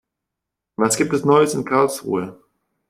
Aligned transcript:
Was 0.77 0.97
gibt 0.97 1.13
es 1.13 1.25
Neues 1.25 1.53
in 1.53 1.63
Karlsruhe? 1.63 2.41